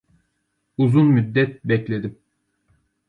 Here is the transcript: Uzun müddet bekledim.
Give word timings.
Uzun 0.77 1.05
müddet 1.07 1.63
bekledim. 1.65 2.17